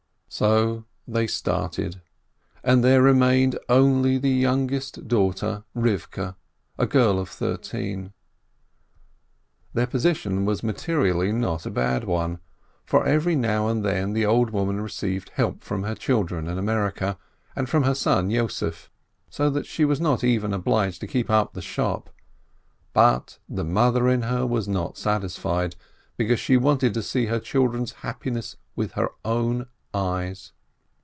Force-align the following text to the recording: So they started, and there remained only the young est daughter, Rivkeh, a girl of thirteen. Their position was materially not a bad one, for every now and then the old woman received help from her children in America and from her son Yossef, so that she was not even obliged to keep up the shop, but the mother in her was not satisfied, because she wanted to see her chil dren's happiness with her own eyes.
So 0.33 0.85
they 1.05 1.27
started, 1.27 1.99
and 2.63 2.85
there 2.85 3.01
remained 3.01 3.59
only 3.67 4.17
the 4.17 4.29
young 4.29 4.71
est 4.73 5.05
daughter, 5.05 5.65
Rivkeh, 5.75 6.37
a 6.77 6.85
girl 6.85 7.19
of 7.19 7.27
thirteen. 7.27 8.13
Their 9.73 9.87
position 9.87 10.45
was 10.45 10.63
materially 10.63 11.33
not 11.33 11.65
a 11.65 11.69
bad 11.69 12.05
one, 12.05 12.39
for 12.85 13.05
every 13.05 13.35
now 13.35 13.67
and 13.67 13.83
then 13.83 14.13
the 14.13 14.25
old 14.25 14.51
woman 14.51 14.79
received 14.79 15.31
help 15.35 15.65
from 15.65 15.83
her 15.83 15.95
children 15.95 16.47
in 16.47 16.57
America 16.57 17.17
and 17.53 17.67
from 17.69 17.83
her 17.83 17.93
son 17.93 18.29
Yossef, 18.29 18.89
so 19.29 19.49
that 19.49 19.65
she 19.65 19.83
was 19.83 19.99
not 19.99 20.23
even 20.23 20.53
obliged 20.53 21.01
to 21.01 21.07
keep 21.07 21.29
up 21.29 21.51
the 21.51 21.61
shop, 21.61 22.09
but 22.93 23.37
the 23.49 23.65
mother 23.65 24.07
in 24.07 24.21
her 24.21 24.47
was 24.47 24.65
not 24.65 24.97
satisfied, 24.97 25.75
because 26.15 26.39
she 26.39 26.55
wanted 26.55 26.93
to 26.93 27.03
see 27.03 27.25
her 27.25 27.39
chil 27.41 27.67
dren's 27.67 27.91
happiness 27.99 28.55
with 28.77 28.93
her 28.93 29.09
own 29.25 29.65
eyes. 29.93 30.53